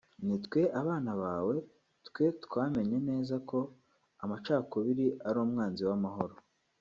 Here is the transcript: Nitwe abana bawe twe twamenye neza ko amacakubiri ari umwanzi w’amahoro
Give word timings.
Nitwe 0.25 0.61
abana 0.81 1.11
bawe 1.23 1.55
twe 2.07 2.25
twamenye 2.43 2.97
neza 3.09 3.35
ko 3.49 3.59
amacakubiri 4.23 5.05
ari 5.27 5.37
umwanzi 5.45 5.83
w’amahoro 5.89 6.35